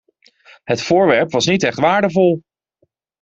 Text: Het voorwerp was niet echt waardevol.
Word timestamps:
Het 0.63 0.81
voorwerp 0.81 1.31
was 1.31 1.45
niet 1.45 1.63
echt 1.63 1.79
waardevol. 1.79 2.41